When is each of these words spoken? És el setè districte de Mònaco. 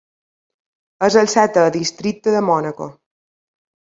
És 1.07 1.17
el 1.21 1.29
setè 1.33 1.65
districte 1.77 2.35
de 2.37 2.43
Mònaco. 2.47 2.87